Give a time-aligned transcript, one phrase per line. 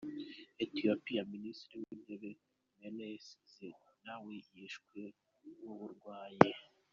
[0.65, 2.29] Ethiopia: Minisitiri w’Intebe
[2.83, 4.99] Meles Zenawi yishwe
[5.61, 6.41] n’uburwayi.